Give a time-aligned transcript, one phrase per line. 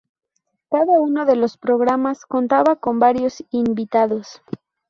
[0.71, 4.41] Cada uno de los programas contaba con varios invitados.